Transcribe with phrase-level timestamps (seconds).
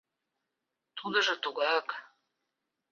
[0.97, 1.87] Тудыжо тугак.